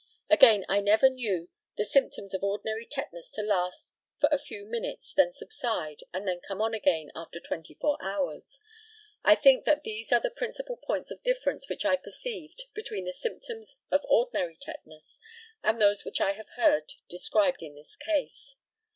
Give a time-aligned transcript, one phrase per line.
[0.31, 1.47] Again, I never knew
[1.77, 6.41] the symptoms of ordinary tetanus to last for a few minutes, then subside, and then
[6.41, 8.59] come on again after 24 hours.
[9.23, 13.13] I think that these are the principal points of difference which I perceived between the
[13.13, 15.19] symptoms of ordinary tetanus
[15.61, 18.55] and those which I have heard described in this case.